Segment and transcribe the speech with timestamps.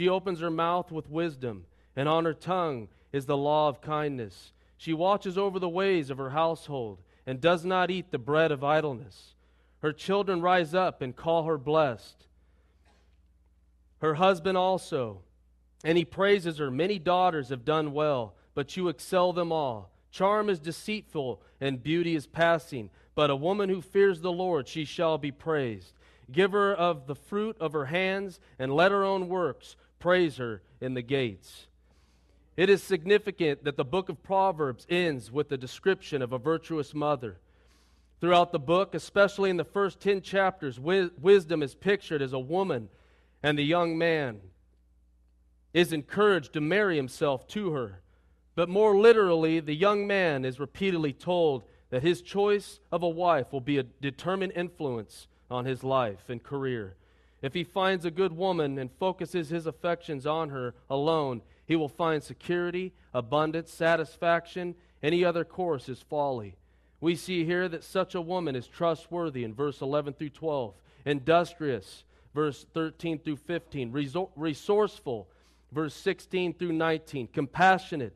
[0.00, 4.54] She opens her mouth with wisdom, and on her tongue is the law of kindness.
[4.78, 8.64] She watches over the ways of her household, and does not eat the bread of
[8.64, 9.34] idleness.
[9.80, 12.16] Her children rise up and call her blessed.
[13.98, 15.20] Her husband also,
[15.84, 16.70] and he praises her.
[16.70, 19.90] Many daughters have done well, but you excel them all.
[20.10, 22.88] Charm is deceitful, and beauty is passing.
[23.14, 25.92] But a woman who fears the Lord, she shall be praised.
[26.32, 30.62] Give her of the fruit of her hands, and let her own works praise her
[30.80, 31.68] in the gates.
[32.56, 36.92] It is significant that the book of Proverbs ends with the description of a virtuous
[36.92, 37.38] mother.
[38.20, 42.88] Throughout the book, especially in the first 10 chapters, wisdom is pictured as a woman,
[43.42, 44.40] and the young man
[45.72, 48.00] is encouraged to marry himself to her.
[48.56, 53.52] But more literally, the young man is repeatedly told that his choice of a wife
[53.52, 56.96] will be a determined influence on his life and career.
[57.42, 61.88] If he finds a good woman and focuses his affections on her alone, he will
[61.88, 64.74] find security, abundance, satisfaction.
[65.02, 66.56] Any other course is folly.
[67.00, 70.74] We see here that such a woman is trustworthy in verse 11 through 12,
[71.06, 73.90] industrious, verse 13 through 15,
[74.36, 75.28] resourceful,
[75.72, 78.14] verse 16 through 19, compassionate,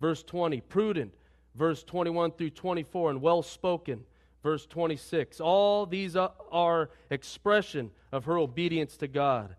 [0.00, 1.14] verse 20, prudent,
[1.54, 4.04] verse 21 through 24, and well spoken,
[4.44, 5.40] verse 26.
[5.40, 9.56] All these are expression of her obedience to God.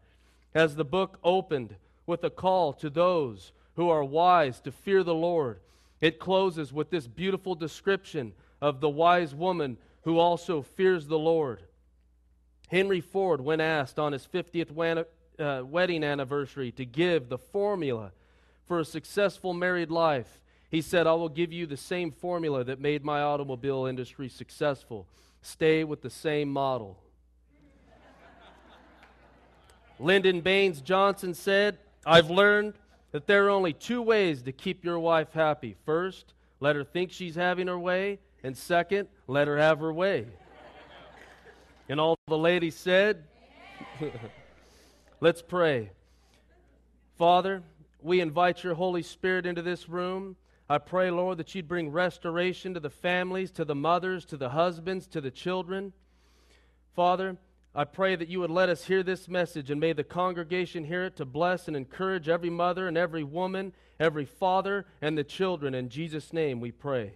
[0.53, 5.13] As the book opened, with a call to those who are wise to fear the
[5.13, 5.59] Lord.
[6.01, 11.63] It closes with this beautiful description of the wise woman who also fears the Lord.
[12.69, 15.05] Henry Ford, when asked on his 50th
[15.37, 18.11] uh, wedding anniversary to give the formula
[18.67, 20.41] for a successful married life,
[20.75, 25.07] he said, I will give you the same formula that made my automobile industry successful.
[25.41, 26.99] Stay with the same model.
[29.99, 32.73] Lyndon Baines Johnson said, I've learned
[33.13, 35.77] that there are only two ways to keep your wife happy.
[35.85, 40.27] First, let her think she's having her way, and second, let her have her way.
[41.87, 43.23] And all the ladies said,
[45.21, 45.91] Let's pray.
[47.17, 47.63] Father,
[48.01, 50.35] we invite your Holy Spirit into this room.
[50.67, 54.49] I pray, Lord, that you'd bring restoration to the families, to the mothers, to the
[54.49, 55.93] husbands, to the children.
[56.95, 57.37] Father,
[57.75, 61.03] I pray that you would let us hear this message and may the congregation hear
[61.03, 65.75] it to bless and encourage every mother and every woman, every father, and the children.
[65.75, 67.13] In Jesus' name we pray.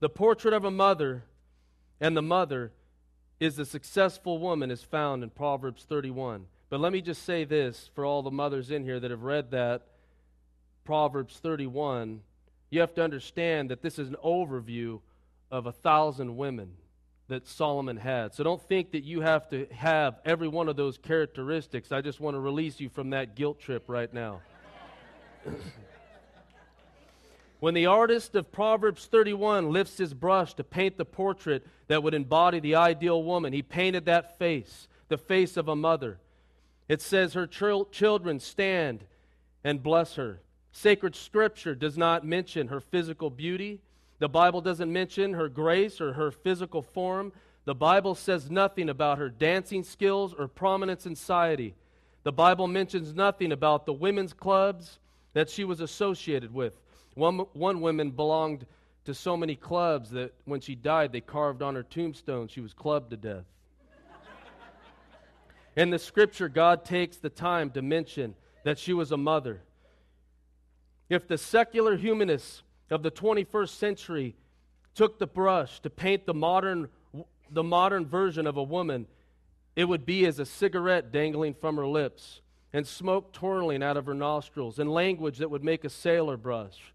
[0.00, 1.24] The portrait of a mother
[2.00, 2.72] and the mother
[3.40, 6.46] is the successful woman is found in Proverbs 31.
[6.68, 9.52] But let me just say this for all the mothers in here that have read
[9.52, 9.86] that
[10.88, 12.22] Proverbs 31,
[12.70, 15.00] you have to understand that this is an overview
[15.50, 16.70] of a thousand women
[17.28, 18.32] that Solomon had.
[18.32, 21.92] So don't think that you have to have every one of those characteristics.
[21.92, 24.40] I just want to release you from that guilt trip right now.
[27.60, 32.14] when the artist of Proverbs 31 lifts his brush to paint the portrait that would
[32.14, 36.18] embody the ideal woman, he painted that face, the face of a mother.
[36.88, 39.04] It says, Her ch- children stand
[39.62, 40.40] and bless her.
[40.78, 43.80] Sacred scripture does not mention her physical beauty,
[44.20, 47.32] the Bible doesn't mention her grace or her physical form.
[47.64, 51.74] The Bible says nothing about her dancing skills or prominence in society.
[52.22, 55.00] The Bible mentions nothing about the women's clubs
[55.32, 56.74] that she was associated with.
[57.14, 58.64] One, one woman belonged
[59.04, 62.72] to so many clubs that when she died, they carved on her tombstone she was
[62.72, 63.46] clubbed to death.
[65.76, 69.60] In the scripture, God takes the time to mention that she was a mother.
[71.08, 74.36] If the secular humanists of the 21st century
[74.94, 76.88] took the brush to paint the modern,
[77.50, 79.06] the modern version of a woman,
[79.76, 82.40] it would be as a cigarette dangling from her lips
[82.72, 86.92] and smoke twirling out of her nostrils and language that would make a sailor brush.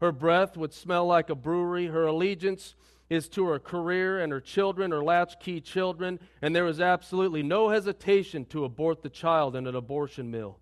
[0.00, 1.86] Her breath would smell like a brewery.
[1.86, 2.74] Her allegiance
[3.10, 7.68] is to her career and her children, her latchkey children, and there is absolutely no
[7.68, 10.58] hesitation to abort the child in an abortion mill.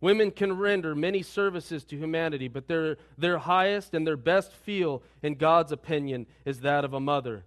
[0.00, 5.02] Women can render many services to humanity, but their, their highest and their best feel,
[5.22, 7.44] in God's opinion, is that of a mother.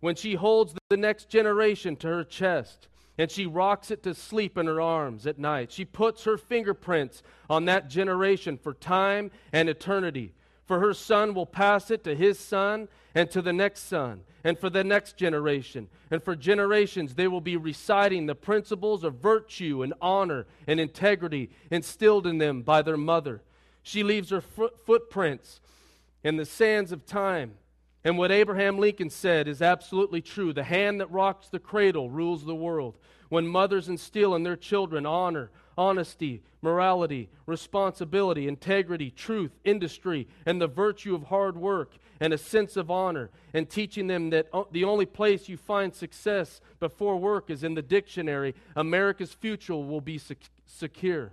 [0.00, 4.58] When she holds the next generation to her chest and she rocks it to sleep
[4.58, 9.68] in her arms at night, she puts her fingerprints on that generation for time and
[9.68, 10.34] eternity.
[10.66, 14.58] For her son will pass it to his son and to the next son and
[14.58, 15.88] for the next generation.
[16.10, 21.50] And for generations, they will be reciting the principles of virtue and honor and integrity
[21.70, 23.42] instilled in them by their mother.
[23.82, 25.60] She leaves her footprints
[26.24, 27.54] in the sands of time.
[28.04, 30.52] And what Abraham Lincoln said is absolutely true.
[30.52, 32.98] The hand that rocks the cradle rules the world.
[33.28, 40.66] When mothers instill in their children honor, honesty, morality, responsibility, integrity, truth, industry, and the
[40.66, 45.04] virtue of hard work and a sense of honor, and teaching them that the only
[45.04, 50.20] place you find success before work is in the dictionary, America's future will be
[50.66, 51.32] secure.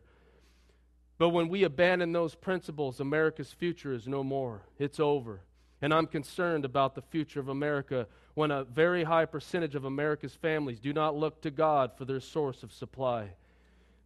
[1.17, 4.63] But when we abandon those principles, America's future is no more.
[4.77, 5.41] It's over.
[5.81, 10.35] And I'm concerned about the future of America when a very high percentage of America's
[10.35, 13.29] families do not look to God for their source of supply.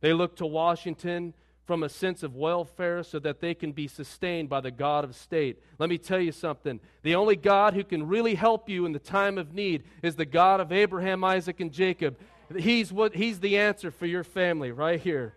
[0.01, 1.33] They look to Washington
[1.65, 5.15] from a sense of welfare so that they can be sustained by the God of
[5.15, 5.61] state.
[5.77, 6.79] Let me tell you something.
[7.03, 10.25] The only God who can really help you in the time of need is the
[10.25, 12.17] God of Abraham, Isaac, and Jacob.
[12.57, 15.33] He's, what, he's the answer for your family right here.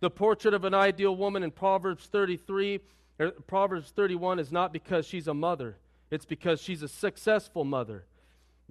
[0.00, 2.80] The portrait of an ideal woman in Proverbs 33,
[3.20, 5.76] er, Proverbs 31 is not because she's a mother,
[6.10, 8.04] it's because she's a successful mother.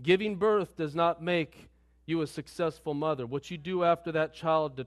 [0.02, 1.70] Giving birth does not make
[2.06, 3.26] you a successful mother.
[3.26, 4.86] What you do after that child de-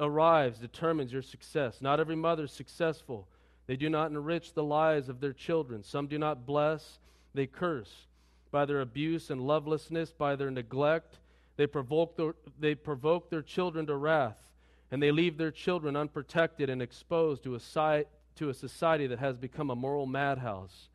[0.00, 1.80] arrives determines your success.
[1.80, 3.26] Not every mother is successful.
[3.66, 5.82] They do not enrich the lives of their children.
[5.82, 6.98] Some do not bless,
[7.34, 8.06] they curse.
[8.50, 11.18] By their abuse and lovelessness, by their neglect,
[11.56, 14.48] they provoke, their, they provoke their children to wrath
[14.90, 19.18] and they leave their children unprotected and exposed to a, si- to a society that
[19.18, 20.88] has become a moral madhouse.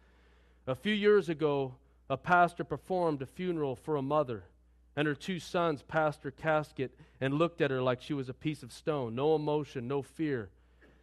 [0.66, 1.76] A few years ago,
[2.10, 4.44] a pastor performed a funeral for a mother,
[4.96, 8.34] and her two sons passed her casket and looked at her like she was a
[8.34, 9.16] piece of stone.
[9.16, 10.50] No emotion, no fear,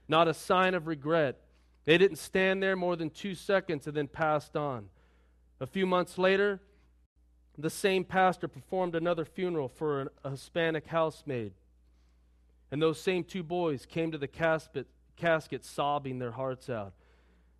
[0.08, 1.40] not a sign of regret.
[1.84, 4.88] They didn't stand there more than two seconds and then passed on.
[5.60, 6.60] A few months later,
[7.58, 11.52] the same pastor performed another funeral for a Hispanic housemaid.
[12.70, 16.92] And those same two boys came to the casket, casket sobbing their hearts out.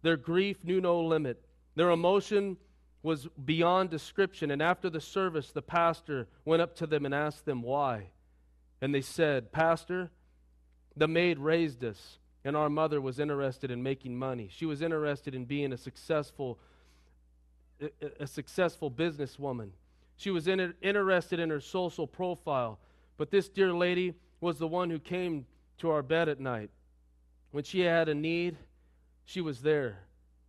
[0.03, 1.43] Their grief knew no limit.
[1.75, 2.57] Their emotion
[3.03, 4.51] was beyond description.
[4.51, 8.09] And after the service, the pastor went up to them and asked them why.
[8.81, 10.11] And they said, Pastor,
[10.97, 14.49] the maid raised us, and our mother was interested in making money.
[14.51, 16.59] She was interested in being a successful,
[17.81, 19.71] a, a successful businesswoman.
[20.17, 22.79] She was in, interested in her social profile.
[23.17, 25.45] But this dear lady was the one who came
[25.79, 26.71] to our bed at night.
[27.51, 28.57] When she had a need,
[29.27, 29.99] she was there.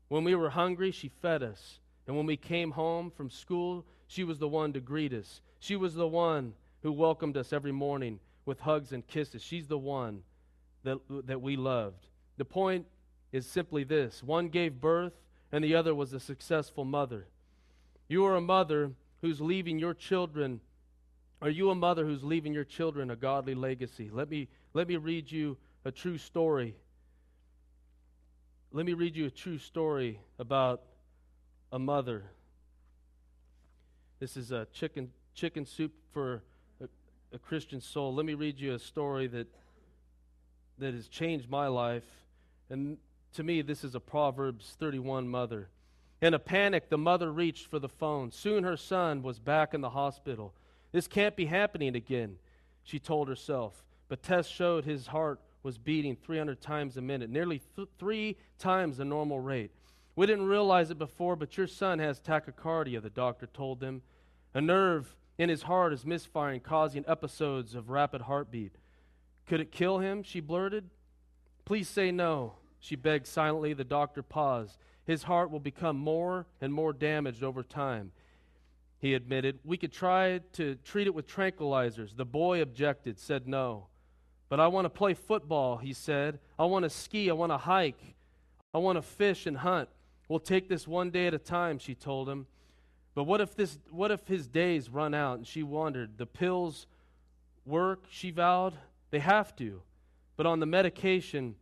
[0.08, 1.80] When we were hungry, she fed us.
[2.12, 5.40] And when we came home from school, she was the one to greet us.
[5.60, 9.42] She was the one who welcomed us every morning with hugs and kisses.
[9.42, 10.24] She's the one
[10.84, 12.08] that, that we loved.
[12.36, 12.86] The point
[13.32, 15.14] is simply this one gave birth,
[15.54, 17.28] and the other was a successful mother.
[18.10, 18.92] You are a mother
[19.22, 20.60] who's leaving your children
[21.42, 24.10] are you a mother who's leaving your children a godly legacy?
[24.12, 25.56] Let me, let me read you
[25.86, 26.76] a true story.
[28.74, 30.82] Let me read you a true story about
[31.72, 32.24] a mother.
[34.20, 36.44] This is a chicken, chicken soup for
[36.82, 36.88] a,
[37.34, 38.14] a Christian soul.
[38.14, 39.48] Let me read you a story that,
[40.80, 42.06] that has changed my life.
[42.70, 42.98] And
[43.34, 45.70] to me, this is a Proverbs 31 mother.
[46.22, 48.32] In a panic, the mother reached for the phone.
[48.32, 50.54] Soon her son was back in the hospital.
[50.92, 52.36] This can't be happening again,
[52.84, 53.84] she told herself.
[54.08, 58.98] But tests showed his heart was beating 300 times a minute, nearly th- three times
[58.98, 59.72] the normal rate.
[60.16, 64.02] We didn't realize it before, but your son has tachycardia, the doctor told them.
[64.54, 68.76] A nerve in his heart is misfiring, causing episodes of rapid heartbeat.
[69.48, 70.24] Could it kill him?
[70.24, 70.90] She blurted.
[71.66, 73.74] Please say no, she begged silently.
[73.74, 74.78] The doctor paused.
[75.06, 78.12] His heart will become more and more damaged over time
[79.02, 79.60] he admitted.
[79.66, 82.16] We could try to treat it with tranquilizers.
[82.16, 83.88] The boy objected, said no.
[84.48, 86.40] But I want to play football, he said.
[86.60, 87.30] I want to ski.
[87.30, 88.16] I want to hike.
[88.74, 89.90] I want to fish and hunt.
[90.32, 92.48] We'll take this one day at a time, she told him.
[93.16, 95.40] But what if this what if his days run out?
[95.40, 96.18] And she wondered.
[96.18, 96.88] The pills
[97.66, 98.76] work, she vowed.
[99.10, 99.82] They have to.
[100.38, 101.56] But on the medication,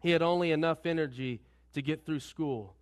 [0.00, 1.42] he had only enough energy
[1.74, 2.76] to get through school.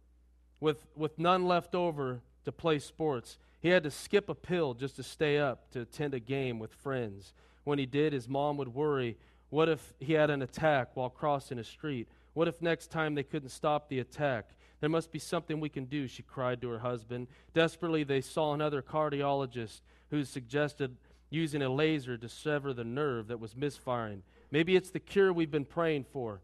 [0.60, 3.36] With with none left over to play sports.
[3.60, 6.72] He had to skip a pill just to stay up to attend a game with
[6.72, 7.32] friends.
[7.64, 9.16] When he did, his mom would worry
[9.50, 12.06] what if he had an attack while crossing a street?
[12.34, 14.50] What if next time they couldn't stop the attack?
[14.80, 17.28] There must be something we can do, she cried to her husband.
[17.54, 19.80] Desperately, they saw another cardiologist
[20.10, 20.96] who suggested
[21.30, 24.22] using a laser to sever the nerve that was misfiring.
[24.50, 26.40] Maybe it's the cure we've been praying for.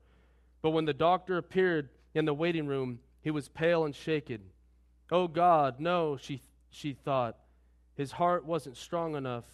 [0.61, 4.41] But when the doctor appeared in the waiting room, he was pale and shaken.
[5.11, 7.37] Oh God, no, she she thought
[7.95, 9.45] his heart wasn't strong enough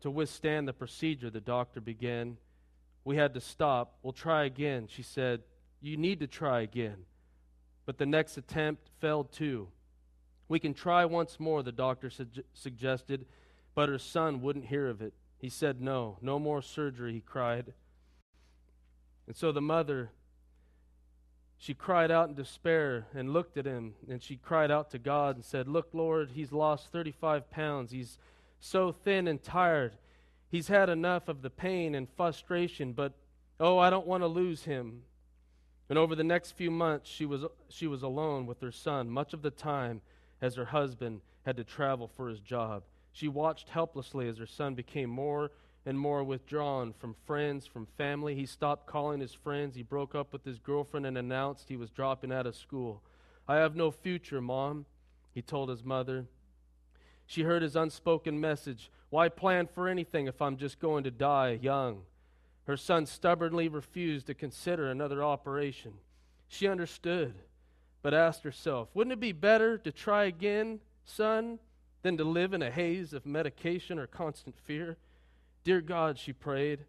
[0.00, 2.36] to withstand the procedure the doctor began.
[3.04, 3.94] We had to stop.
[4.02, 4.88] We'll try again.
[4.88, 5.42] She said,
[5.80, 6.96] You need to try again.
[7.90, 9.66] But the next attempt failed too.
[10.46, 13.26] We can try once more, the doctor su- suggested,
[13.74, 15.12] But her son wouldn't hear of it.
[15.38, 17.72] He said, No, no more surgery, he cried.
[19.26, 20.12] And so the mother,
[21.58, 25.34] she cried out in despair and looked at him, and she cried out to God
[25.34, 27.90] and said, Look, Lord, he's lost 35 pounds.
[27.90, 28.18] He's
[28.60, 29.96] so thin and tired.
[30.48, 33.14] He's had enough of the pain and frustration, but
[33.58, 35.02] oh, I don't want to lose him.
[35.90, 39.34] And over the next few months, she was, she was alone with her son, much
[39.34, 40.00] of the time
[40.40, 42.84] as her husband had to travel for his job.
[43.12, 45.50] She watched helplessly as her son became more
[45.84, 48.36] and more withdrawn from friends, from family.
[48.36, 49.74] He stopped calling his friends.
[49.74, 53.02] He broke up with his girlfriend and announced he was dropping out of school.
[53.48, 54.86] I have no future, Mom,
[55.32, 56.26] he told his mother.
[57.26, 61.58] She heard his unspoken message Why plan for anything if I'm just going to die
[61.60, 62.02] young?
[62.66, 65.94] Her son stubbornly refused to consider another operation.
[66.48, 67.34] She understood,
[68.02, 71.58] but asked herself, Wouldn't it be better to try again, son?
[72.02, 74.96] than to live in a haze of medication or constant fear.
[75.64, 76.80] Dear God, she prayed,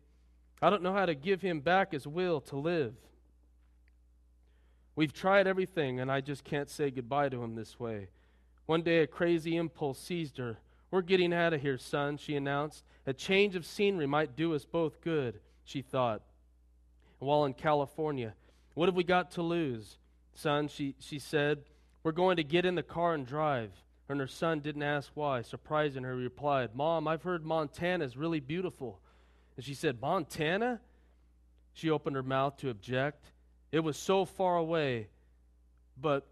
[0.61, 2.93] I don't know how to give him back his will to live.
[4.95, 8.09] We've tried everything, and I just can't say goodbye to him this way.
[8.65, 10.59] One day, a crazy impulse seized her.
[10.91, 12.83] We're getting out of here, son, she announced.
[13.07, 15.39] A change of scenery might do us both good,
[15.71, 16.21] she thought.
[17.19, 18.33] While in California,
[18.73, 19.97] what have we got to lose?
[20.33, 21.59] Son, she, she said,
[22.03, 23.71] we're going to get in the car and drive
[24.11, 25.41] and her son didn't ask why.
[25.41, 28.99] Surprising her, he replied, Mom, I've heard Montana is really beautiful.
[29.55, 30.81] And she said, Montana?
[31.73, 33.31] She opened her mouth to object.
[33.71, 35.07] It was so far away,
[35.99, 36.27] but,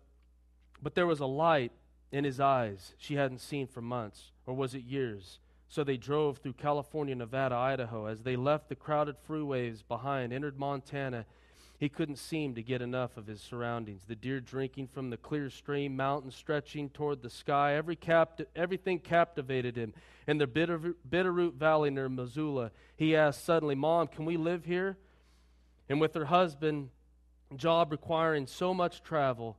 [0.84, 1.72] but there was a light
[2.12, 5.40] in his eyes she hadn't seen for months, or was it years?
[5.70, 8.08] So they drove through California, Nevada, Idaho.
[8.08, 11.26] As they left the crowded freeways behind, entered Montana,
[11.80, 14.02] he couldn't seem to get enough of his surroundings.
[14.06, 19.00] The deer drinking from the clear stream, mountains stretching toward the sky, every capti- everything
[19.00, 19.94] captivated him.
[20.28, 24.98] In the Bitter- Bitterroot Valley near Missoula, he asked suddenly, Mom, can we live here?
[25.88, 26.90] And with her husband,
[27.56, 29.56] job requiring so much travel,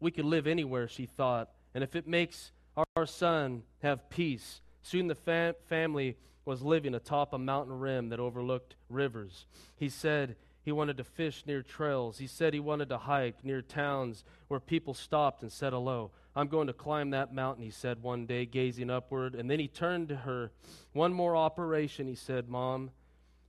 [0.00, 1.50] we could live anywhere, she thought.
[1.74, 7.32] And if it makes our son have peace, soon the fam- family was living atop
[7.32, 9.46] a mountain rim that overlooked rivers.
[9.76, 12.18] He said, he wanted to fish near trails.
[12.18, 16.10] He said he wanted to hike near towns where people stopped and said hello.
[16.36, 19.34] I'm going to climb that mountain, he said one day, gazing upward.
[19.34, 20.52] And then he turned to her.
[20.92, 22.90] One more operation, he said, Mom.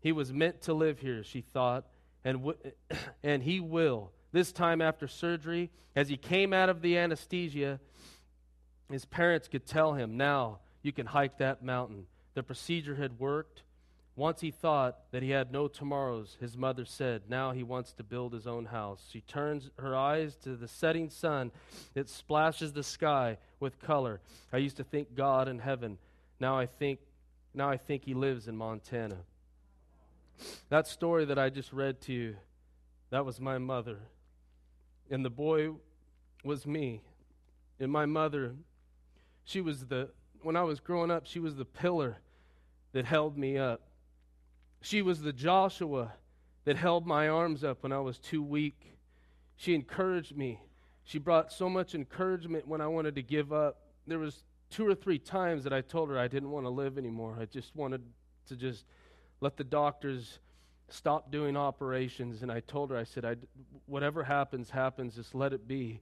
[0.01, 1.85] He was meant to live here, she thought,
[2.23, 2.57] and, w-
[3.23, 4.11] and he will.
[4.31, 7.79] This time after surgery, as he came out of the anesthesia,
[8.91, 12.05] his parents could tell him, Now you can hike that mountain.
[12.35, 13.63] The procedure had worked.
[14.15, 18.03] Once he thought that he had no tomorrows, his mother said, Now he wants to
[18.03, 19.09] build his own house.
[19.11, 21.51] She turns her eyes to the setting sun
[21.95, 24.21] that splashes the sky with color.
[24.53, 25.97] I used to think God in heaven.
[26.39, 26.99] Now I think
[27.55, 29.17] now I think he lives in Montana.
[30.69, 32.35] That story that I just read to you,
[33.09, 34.01] that was my mother.
[35.09, 35.71] And the boy
[36.43, 37.01] was me.
[37.79, 38.53] And my mother,
[39.45, 40.09] she was the
[40.45, 42.19] when I was growing up, she was the pillar
[42.93, 43.81] that held me up.
[44.79, 46.13] She was the Joshua
[46.65, 48.95] that held my arms up when I was too weak.
[49.55, 50.61] She encouraged me.
[51.03, 53.81] She brought so much encouragement when I wanted to give up.
[54.05, 56.99] There was two or three times that I told her I didn't want to live
[56.99, 57.37] anymore.
[57.41, 58.03] I just wanted
[58.47, 58.85] to just
[59.41, 60.37] let the doctors
[60.89, 62.43] stop doing operations.
[62.43, 63.35] And I told her, I said, I,
[63.87, 65.15] whatever happens, happens.
[65.15, 66.01] Just let it be.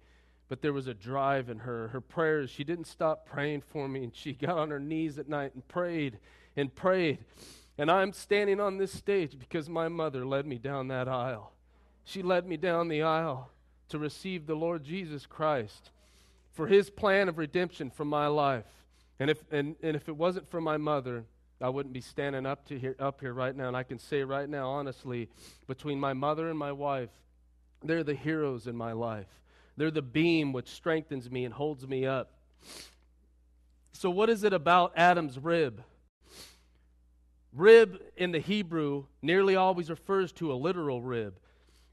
[0.54, 1.88] But there was a drive in her.
[1.88, 4.04] Her prayers, she didn't stop praying for me.
[4.04, 6.20] And she got on her knees at night and prayed
[6.56, 7.26] and prayed.
[7.80, 11.54] And I'm standing on this stage because my mother led me down that aisle.
[12.04, 13.50] She led me down the aisle
[13.90, 15.90] to receive the Lord Jesus Christ
[16.52, 18.86] for his plan of redemption for my life.
[19.20, 21.26] And if, and, and if it wasn't for my mother,
[21.62, 23.70] I wouldn't be standing up, to here, up here right now.
[23.70, 25.30] And I can say right now, honestly,
[25.66, 27.10] between my mother and my wife,
[27.84, 29.26] they're the heroes in my life.
[29.78, 32.32] They're the beam which strengthens me and holds me up.
[33.94, 35.84] So, what is it about Adam's rib?
[37.54, 41.40] Rib in the Hebrew nearly always refers to a literal rib.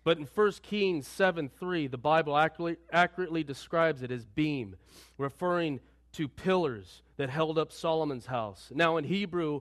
[0.02, 4.76] But in 1 Kings 7 3, the Bible accurately, describes it as beam,
[5.18, 5.80] referring
[6.12, 8.72] to pillars that held up Solomon's house.
[8.74, 9.60] Now in Hebrew,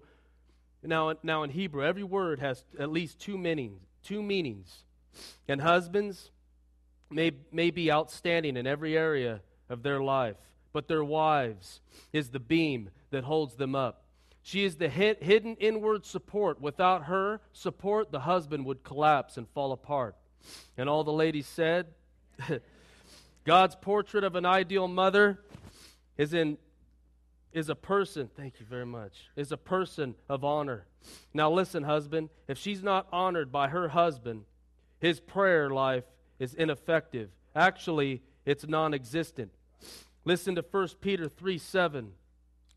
[0.82, 4.86] now, now in Hebrew, every word has at least two meanings, two meanings.
[5.48, 6.32] And husbands
[7.10, 10.38] may, may be outstanding in every area of their life,
[10.74, 11.82] but their wives
[12.14, 14.04] is the beam that holds them up.
[14.42, 16.62] She is the hidden inward support.
[16.62, 20.16] Without her support, the husband would collapse and fall apart.
[20.78, 21.88] And all the ladies said,
[23.46, 25.40] God's portrait of an ideal mother
[26.18, 26.58] is in
[27.52, 30.86] is a person, thank you very much, is a person of honor.
[31.34, 34.44] Now, listen, husband, if she's not honored by her husband,
[35.00, 36.04] his prayer life
[36.40, 37.30] is ineffective.
[37.56, 39.52] Actually, it's non existent.
[40.26, 42.12] Listen to 1 Peter 3 7.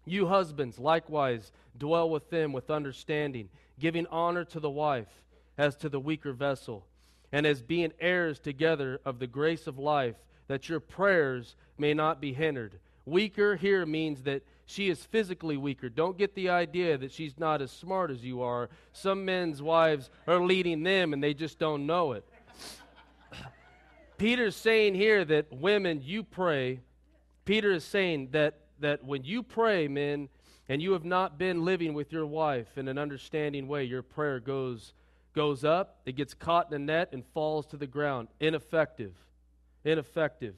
[0.05, 5.23] You husbands, likewise, dwell with them with understanding, giving honor to the wife
[5.57, 6.87] as to the weaker vessel,
[7.31, 10.17] and as being heirs together of the grace of life,
[10.49, 12.79] that your prayers may not be hindered.
[13.05, 15.89] Weaker here means that she is physically weaker.
[15.89, 18.71] Don't get the idea that she's not as smart as you are.
[18.93, 22.25] Some men's wives are leading them and they just don't know it.
[24.23, 26.79] Peter's saying here that women, you pray.
[27.45, 30.29] Peter is saying that, that when you pray, men,
[30.69, 34.39] and you have not been living with your wife in an understanding way, your prayer
[34.39, 34.93] goes,
[35.35, 38.29] goes up, it gets caught in a net, and falls to the ground.
[38.39, 39.13] Ineffective.
[39.85, 40.55] Ineffective.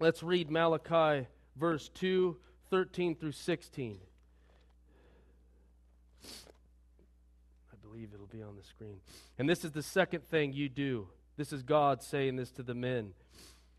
[0.00, 2.36] Let's read Malachi verse 2
[2.70, 3.98] 13 through 16.
[6.24, 8.96] I believe it'll be on the screen.
[9.38, 11.06] And this is the second thing you do.
[11.36, 13.12] This is God saying this to the men.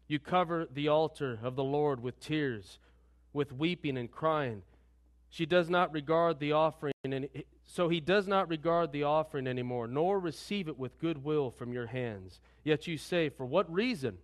[0.07, 2.79] You cover the altar of the Lord with tears,
[3.31, 4.63] with weeping and crying.
[5.29, 7.27] She does not regard the offering, and
[7.63, 11.87] so he does not regard the offering anymore, nor receive it with goodwill from your
[11.87, 12.39] hands.
[12.63, 14.17] Yet you say, For what reason?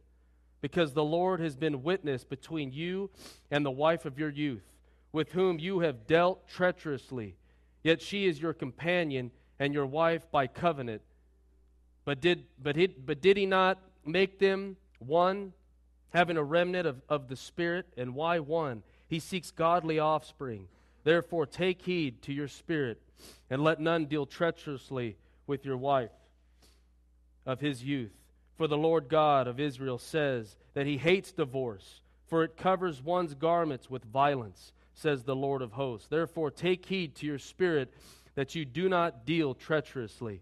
[0.61, 3.09] because the Lord has been witness between you
[3.49, 4.63] and the wife of your youth,
[5.11, 7.35] with whom you have dealt treacherously.
[7.83, 11.01] Yet she is your companion and your wife by covenant.
[12.09, 15.53] But did, but he, but did he not make them one,
[16.09, 17.85] having a remnant of, of the Spirit?
[17.97, 18.81] And why one?
[19.07, 20.69] He seeks godly offspring.
[21.03, 22.99] Therefore, take heed to your spirit,
[23.47, 26.09] and let none deal treacherously with your wife
[27.45, 28.09] of his youth
[28.57, 33.35] for the Lord God of Israel says that he hates divorce, for it covers one's
[33.35, 36.07] garments with violence, says the Lord of hosts.
[36.07, 37.93] Therefore, take heed to your spirit
[38.33, 40.41] that you do not deal treacherously.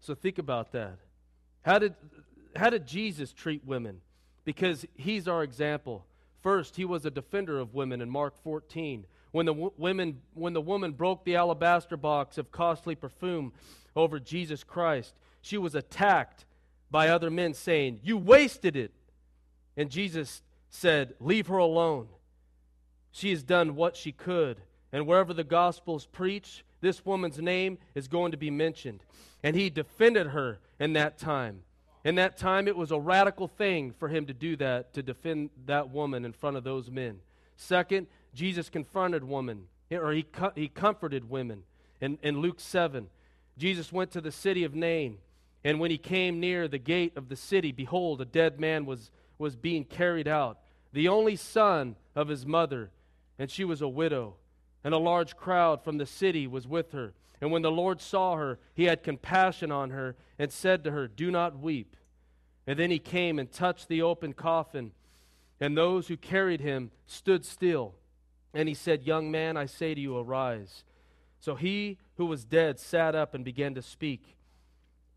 [0.00, 0.98] So think about that.
[1.62, 1.94] How did,
[2.56, 4.00] how did Jesus treat women?
[4.44, 6.06] Because he's our example.
[6.42, 9.06] First, he was a defender of women in Mark 14.
[9.32, 13.52] When the, w- women, when the woman broke the alabaster box of costly perfume
[13.94, 16.44] over Jesus Christ, she was attacked
[16.90, 18.92] by other men saying, You wasted it.
[19.76, 22.08] And Jesus said, Leave her alone.
[23.10, 24.60] She has done what she could.
[24.92, 29.00] And wherever the gospel is preached, this woman's name is going to be mentioned.
[29.42, 31.62] And he defended her in that time.
[32.04, 35.50] In that time, it was a radical thing for him to do that, to defend
[35.66, 37.18] that woman in front of those men.
[37.56, 40.24] Second, Jesus confronted women, or he,
[40.54, 41.64] he comforted women.
[42.00, 43.08] In, in Luke 7,
[43.58, 45.18] Jesus went to the city of Nain
[45.64, 49.10] and when he came near the gate of the city, behold, a dead man was,
[49.38, 50.58] was being carried out,
[50.92, 52.90] the only son of his mother,
[53.38, 54.34] and she was a widow.
[54.84, 57.14] And a large crowd from the city was with her.
[57.40, 61.06] And when the Lord saw her, he had compassion on her and said to her,
[61.06, 61.96] Do not weep.
[62.66, 64.92] And then he came and touched the open coffin,
[65.60, 67.94] and those who carried him stood still.
[68.52, 70.84] And he said, Young man, I say to you, arise.
[71.40, 74.36] So he who was dead sat up and began to speak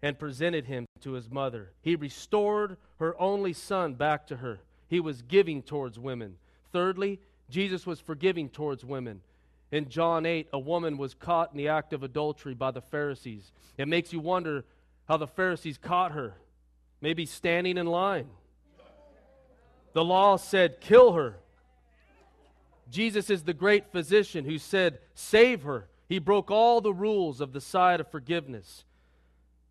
[0.02, 1.72] and presented him to his mother.
[1.82, 4.60] He restored her only son back to her.
[4.88, 6.38] He was giving towards women.
[6.72, 7.20] Thirdly,
[7.50, 9.22] Jesus was forgiving towards women.
[9.72, 13.52] In John 8, a woman was caught in the act of adultery by the Pharisees.
[13.78, 14.66] It makes you wonder
[15.08, 16.36] how the Pharisees caught her.
[17.00, 18.28] Maybe standing in line.
[19.94, 21.38] The law said, kill her.
[22.90, 25.88] Jesus is the great physician who said, save her.
[26.10, 28.84] He broke all the rules of the side of forgiveness.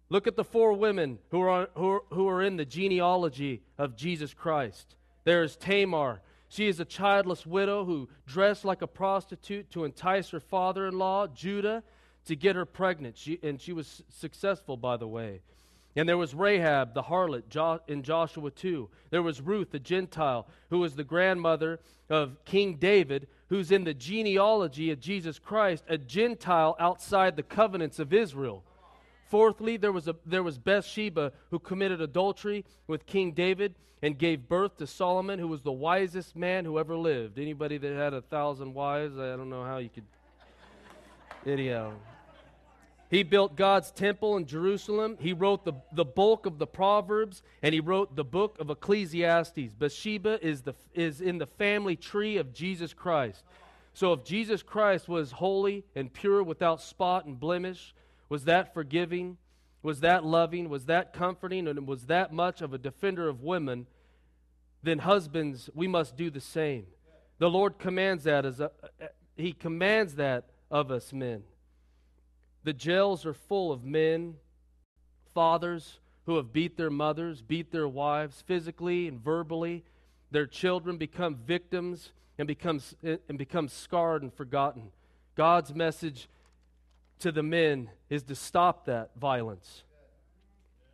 [0.08, 3.96] Look at the four women who are, who are, who are in the genealogy of
[3.96, 4.96] Jesus Christ.
[5.24, 6.22] There is Tamar.
[6.50, 10.98] She is a childless widow who dressed like a prostitute to entice her father in
[10.98, 11.84] law, Judah,
[12.26, 13.16] to get her pregnant.
[13.16, 15.42] She, and she was successful, by the way.
[15.94, 18.88] And there was Rahab, the harlot, jo- in Joshua 2.
[19.10, 23.94] There was Ruth, the Gentile, who was the grandmother of King David, who's in the
[23.94, 28.64] genealogy of Jesus Christ, a Gentile outside the covenants of Israel.
[29.30, 34.48] Fourthly, there was, a, there was Bathsheba who committed adultery with King David and gave
[34.48, 37.38] birth to Solomon, who was the wisest man who ever lived.
[37.38, 40.04] Anybody that had a thousand wives, I don't know how you could.
[41.46, 41.92] Anyhow.
[43.08, 45.16] He built God's temple in Jerusalem.
[45.20, 49.74] He wrote the, the bulk of the Proverbs, and he wrote the book of Ecclesiastes.
[49.78, 53.44] Bathsheba is, the, is in the family tree of Jesus Christ.
[53.94, 57.94] So if Jesus Christ was holy and pure without spot and blemish,
[58.30, 59.36] was that forgiving?
[59.82, 60.70] Was that loving?
[60.70, 61.68] Was that comforting?
[61.68, 63.86] And was that much of a defender of women?
[64.82, 66.86] Then, husbands, we must do the same.
[67.38, 68.70] The Lord commands that as a,
[69.36, 71.42] he commands that of us men.
[72.62, 74.36] The jails are full of men,
[75.34, 79.84] fathers who have beat their mothers, beat their wives physically and verbally.
[80.30, 84.92] Their children become victims and becomes and become scarred and forgotten.
[85.34, 86.28] God's message
[87.20, 89.84] to the men is to stop that violence.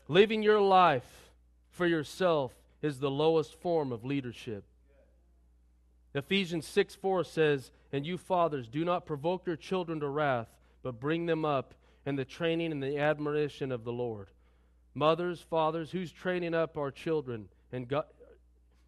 [0.08, 1.30] Living your life
[1.70, 4.64] for yourself is the lowest form of leadership.
[6.14, 10.48] Ephesians 6 4 says, And you fathers, do not provoke your children to wrath,
[10.82, 11.74] but bring them up
[12.06, 14.28] in the training and the admonition of the Lord.
[14.94, 18.04] Mothers, fathers, who's training up our children and God,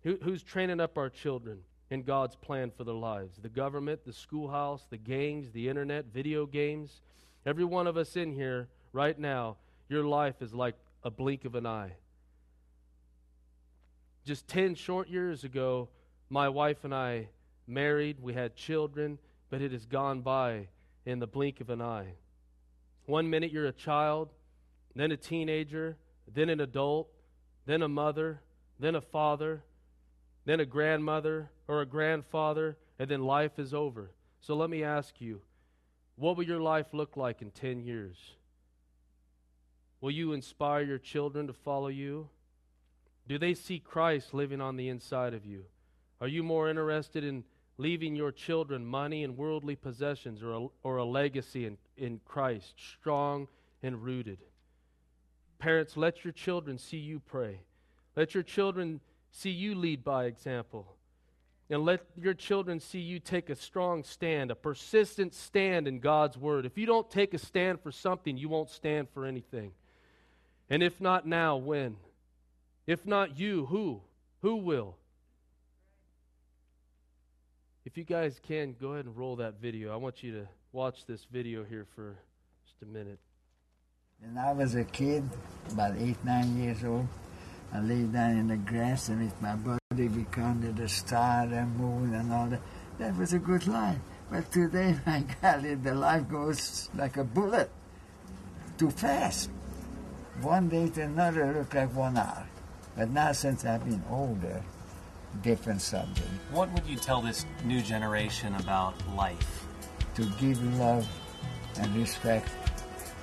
[0.04, 1.58] who, who's training up our children
[1.90, 3.36] in God's plan for their lives?
[3.42, 7.02] The government, the schoolhouse, the gangs, the internet, video games.
[7.46, 9.56] Every one of us in here right now,
[9.88, 11.92] your life is like a blink of an eye.
[14.24, 15.88] Just 10 short years ago,
[16.28, 17.28] my wife and I
[17.66, 19.18] married, we had children,
[19.50, 20.68] but it has gone by
[21.06, 22.14] in the blink of an eye.
[23.06, 24.28] One minute you're a child,
[24.94, 25.96] then a teenager,
[26.32, 27.08] then an adult,
[27.64, 28.42] then a mother,
[28.78, 29.62] then a father,
[30.44, 34.10] then a grandmother or a grandfather, and then life is over.
[34.40, 35.40] So let me ask you
[36.18, 38.16] what will your life look like in 10 years?
[40.00, 42.28] Will you inspire your children to follow you?
[43.28, 45.64] Do they see Christ living on the inside of you?
[46.20, 47.44] Are you more interested in
[47.76, 52.74] leaving your children money and worldly possessions or a, or a legacy in, in Christ,
[52.76, 53.46] strong
[53.82, 54.38] and rooted?
[55.58, 57.60] Parents, let your children see you pray.
[58.16, 59.00] Let your children
[59.30, 60.96] see you lead by example.
[61.70, 66.38] And let your children see you take a strong stand, a persistent stand in God's
[66.38, 66.64] word.
[66.64, 69.72] If you don't take a stand for something, you won't stand for anything.
[70.70, 71.96] And if not now, when?
[72.86, 74.00] If not you, who?
[74.40, 74.96] Who will?
[77.84, 79.92] If you guys can, go ahead and roll that video.
[79.92, 82.16] I want you to watch this video here for
[82.66, 83.18] just a minute.
[84.20, 85.28] When I was a kid,
[85.70, 87.06] about eight, nine years old,
[87.72, 89.78] I lay down in the grass and with my body
[90.30, 92.60] counted the star and moon and all that.
[92.98, 93.98] That was a good life.
[94.30, 97.70] But today, my golly, the life goes like a bullet,
[98.76, 99.50] too fast.
[100.40, 102.46] One day to another look like one hour.
[102.96, 104.62] But now since I've been older,
[105.42, 106.28] different subject.
[106.52, 109.66] What would you tell this new generation about life?
[110.16, 111.08] To give love
[111.78, 112.48] and respect,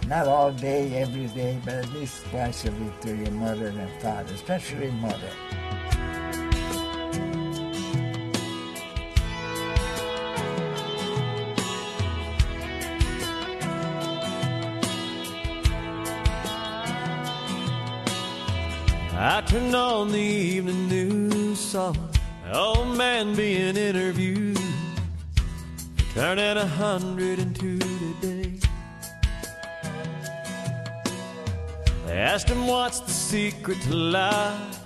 [0.07, 4.01] not all day, every day, but at least twice a week to your mother and
[4.01, 5.31] father, especially mother.
[19.17, 21.93] I turned on the evening news, saw
[22.45, 24.59] an old man being interviewed,
[26.13, 27.94] turning a hundred and two
[32.15, 34.79] Asked him what's the secret to life.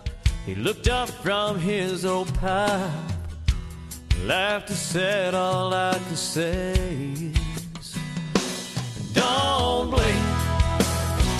[0.48, 2.90] He looked up from his old pipe,
[4.26, 7.96] laughed and said, "All I can say is,
[9.14, 10.26] don't blink."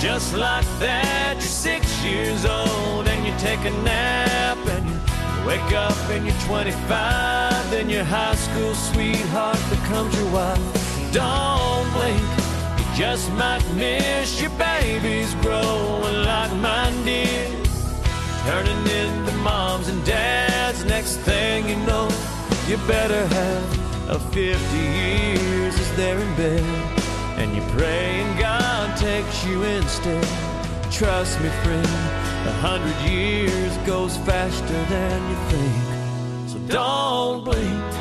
[0.00, 5.72] Just like that, you're six years old and you take a nap and you wake
[5.72, 7.68] up and you're 25.
[7.72, 11.12] Then your high school sweetheart becomes your wife.
[11.12, 12.39] Don't blink,
[13.00, 17.66] just might miss your babies growing like mine did.
[18.44, 20.84] Turning into moms and dads.
[20.84, 22.10] Next thing you know,
[22.68, 26.62] you better have a 50 years is they're in bed.
[27.40, 30.22] And you pray and God takes you instead.
[30.92, 31.86] Trust me, friend,
[32.52, 36.50] a hundred years goes faster than you think.
[36.50, 37.99] So don't blink.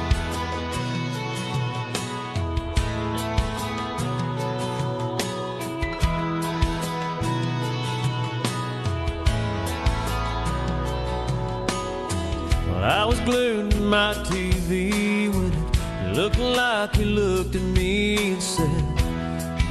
[12.90, 18.42] I was glued to my TV when it looked like he looked at me and
[18.42, 18.96] said,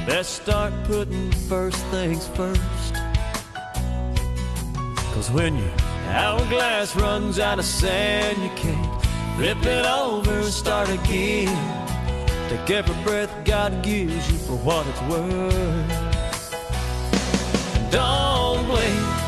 [0.07, 2.93] Best start putting first things first.
[5.13, 5.71] Cause when your
[6.07, 9.03] hourglass runs out of sand, you can't
[9.35, 11.53] flip it over and start again.
[12.47, 15.91] Take every breath God gives you for what it's worth.
[17.91, 19.19] Don't blink.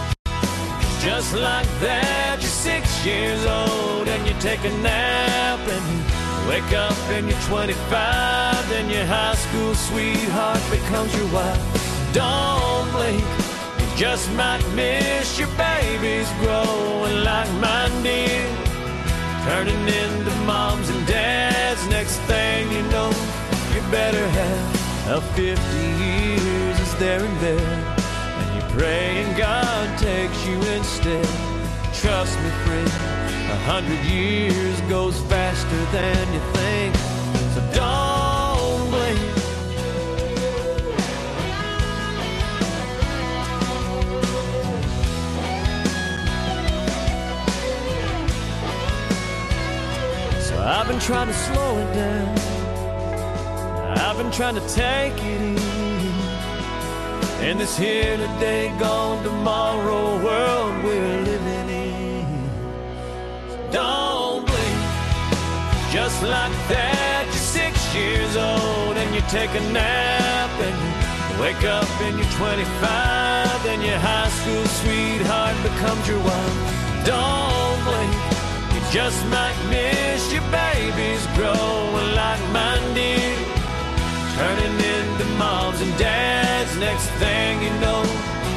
[1.02, 2.31] Just like that,
[2.66, 8.70] you're six years old and you take a nap and wake up and you're 25.
[8.70, 12.14] Then your high school sweetheart becomes your wife.
[12.14, 13.24] Don't blink,
[13.80, 18.58] you just might miss your babies growing like mine did.
[19.46, 21.88] turning into moms and dads.
[21.88, 23.10] Next thing you know,
[23.74, 25.54] you better have a 50
[26.04, 28.00] years is there in bed.
[28.40, 31.51] And you pray and God takes you instead.
[32.02, 36.96] Trust me, friend, a hundred years goes faster than you think.
[37.54, 39.20] So don't blink.
[50.42, 52.36] So I've been trying to slow it down.
[54.00, 55.62] I've been trying to take it easy.
[57.46, 61.51] In this here today, gone tomorrow world we're living
[65.92, 67.26] just like that.
[67.28, 72.36] You're six years old and you take a nap and you wake up and you're
[72.40, 76.58] 25 and your high school sweetheart becomes your wife.
[77.04, 78.16] Don't blink,
[78.72, 83.38] you just might miss your babies growing like mine did
[84.40, 86.72] turning into moms and dads.
[86.78, 88.02] Next thing you know,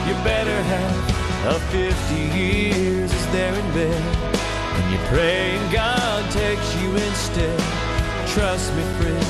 [0.06, 4.33] you better have a 50 years is there in bed.
[4.94, 7.58] You pray and God takes you instead.
[8.28, 9.26] Trust me, friend,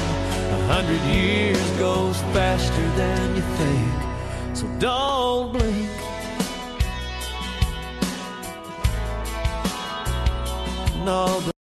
[0.52, 4.56] a hundred years goes faster than you think.
[4.58, 5.88] So don't blink.
[11.02, 11.53] No,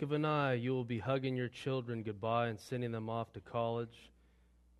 [0.00, 3.34] blink of an eye, you will be hugging your children goodbye and sending them off
[3.34, 4.10] to college,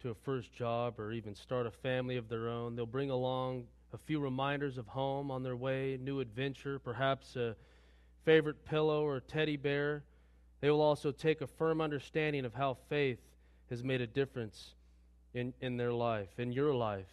[0.01, 2.75] to a first job, or even start a family of their own.
[2.75, 7.55] They'll bring along a few reminders of home on their way, new adventure, perhaps a
[8.25, 10.05] favorite pillow or teddy bear.
[10.63, 13.21] They will also take a firm understanding of how faith
[13.69, 14.73] has made a difference
[15.35, 17.13] in, in their life, in your life.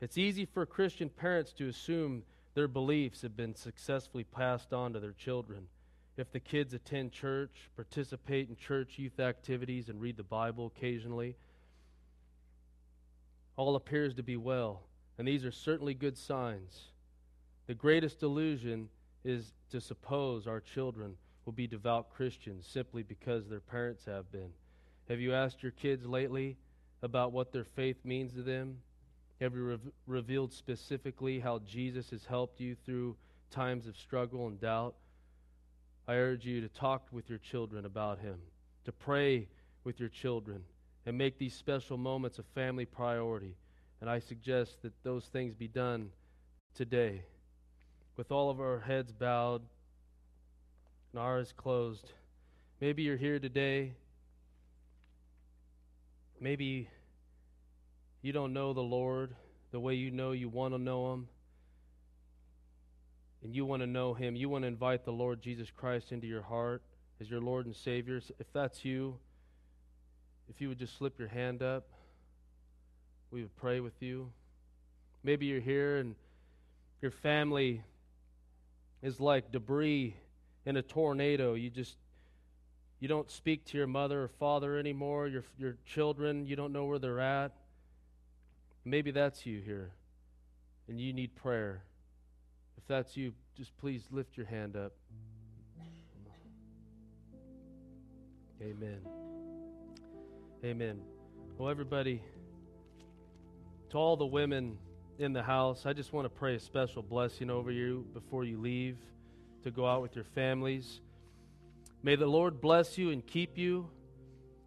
[0.00, 2.22] It's easy for Christian parents to assume
[2.54, 5.66] their beliefs have been successfully passed on to their children
[6.16, 11.36] if the kids attend church, participate in church youth activities, and read the Bible occasionally,
[13.56, 14.82] all appears to be well.
[15.18, 16.88] And these are certainly good signs.
[17.66, 18.88] The greatest delusion
[19.24, 24.50] is to suppose our children will be devout Christians simply because their parents have been.
[25.08, 26.56] Have you asked your kids lately
[27.02, 28.78] about what their faith means to them?
[29.40, 33.16] Have you rev- revealed specifically how Jesus has helped you through
[33.50, 34.94] times of struggle and doubt?
[36.08, 38.38] I urge you to talk with your children about Him,
[38.84, 39.48] to pray
[39.82, 40.62] with your children,
[41.04, 43.56] and make these special moments a family priority.
[44.00, 46.10] And I suggest that those things be done
[46.74, 47.22] today.
[48.16, 49.62] With all of our heads bowed
[51.12, 52.12] and our eyes closed,
[52.80, 53.94] maybe you're here today.
[56.40, 56.88] Maybe
[58.22, 59.34] you don't know the Lord
[59.72, 61.28] the way you know you want to know Him
[63.42, 66.26] and you want to know Him, you want to invite the Lord Jesus Christ into
[66.26, 66.82] your heart
[67.20, 69.16] as your Lord and Savior, if that's you,
[70.48, 71.86] if you would just slip your hand up,
[73.30, 74.30] we would pray with you.
[75.24, 76.14] Maybe you're here and
[77.00, 77.82] your family
[79.02, 80.14] is like debris
[80.64, 81.54] in a tornado.
[81.54, 81.96] You just
[83.00, 85.26] you don't speak to your mother or father anymore.
[85.26, 87.52] Your your children, you don't know where they're at.
[88.84, 89.90] Maybe that's you here,
[90.88, 91.82] and you need prayer.
[92.86, 94.92] If that's you, just please lift your hand up.
[98.62, 99.00] Amen.
[100.64, 101.00] Amen.
[101.58, 102.22] Well, everybody,
[103.90, 104.78] to all the women
[105.18, 108.60] in the house, I just want to pray a special blessing over you before you
[108.60, 108.98] leave
[109.64, 111.00] to go out with your families.
[112.04, 113.90] May the Lord bless you and keep you,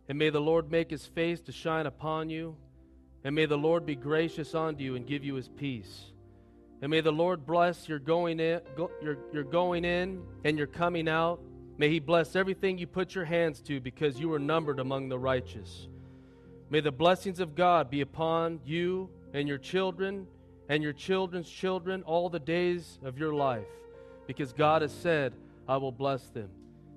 [0.09, 2.57] and may the Lord make his face to shine upon you,
[3.23, 6.11] and may the Lord be gracious unto you and give you his peace.
[6.81, 10.67] And may the Lord bless your going in, go, your, your going in and your
[10.67, 11.41] coming out.
[11.77, 15.19] May He bless everything you put your hands to because you are numbered among the
[15.19, 15.87] righteous.
[16.69, 20.27] May the blessings of God be upon you and your children
[20.69, 23.65] and your children's children all the days of your life
[24.27, 25.33] because God has said,
[25.67, 26.49] I will bless them.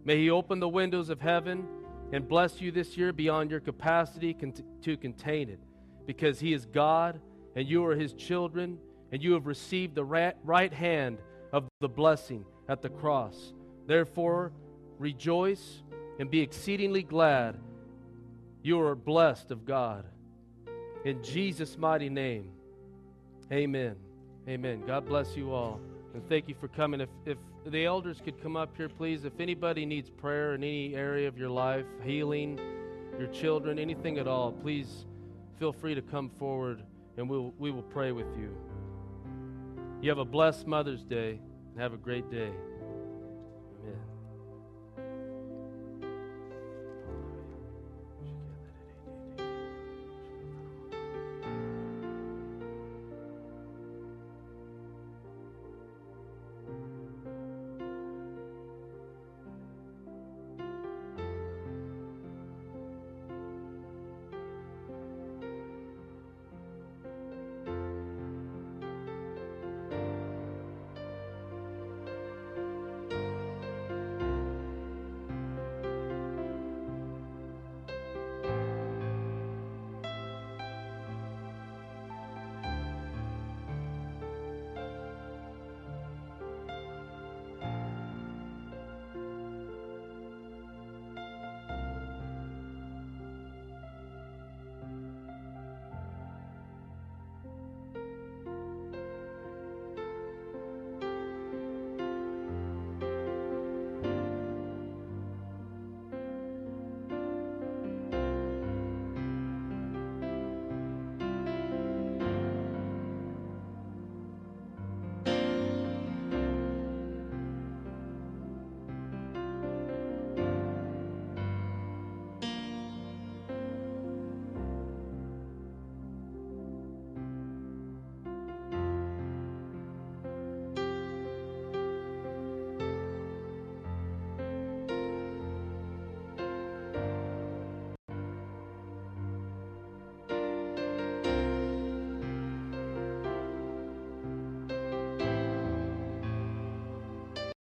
[0.05, 1.67] May He open the windows of heaven
[2.13, 4.37] and bless you this year beyond your capacity
[4.83, 5.59] to contain it,
[6.07, 7.19] because He is God
[7.57, 8.79] and you are His children,
[9.13, 11.19] and you have received the right hand
[11.53, 13.53] of the blessing at the cross.
[13.87, 14.53] Therefore,
[14.99, 15.83] rejoice
[16.19, 17.59] and be exceedingly glad
[18.63, 20.07] you are blessed of God.
[21.05, 22.51] In Jesus' mighty name,
[23.53, 23.97] amen.
[24.49, 24.83] Amen.
[24.87, 25.81] God bless you all.
[26.15, 27.01] And thank you for coming.
[27.01, 29.25] If, if the elders could come up here, please.
[29.25, 32.59] If anybody needs prayer in any area of your life, healing,
[33.19, 35.07] your children, anything at all, please
[35.59, 36.83] feel free to come forward
[37.17, 38.57] and we'll, we will pray with you.
[40.03, 41.39] You have a blessed Mother's Day
[41.71, 42.51] and have a great day.